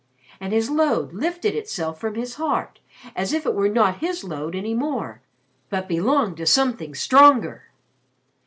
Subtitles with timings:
[0.39, 2.79] And his load lifted itself from his heart,
[3.15, 5.21] as if it were not his load any more
[5.69, 7.65] but belonged to something stronger.